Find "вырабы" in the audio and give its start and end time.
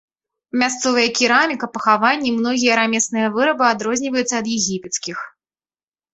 3.37-3.65